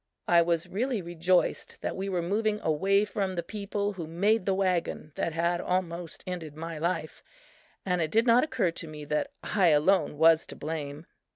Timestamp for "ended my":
6.25-6.79